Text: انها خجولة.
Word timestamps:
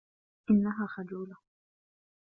انها 0.49 0.87
خجولة. 0.87 1.35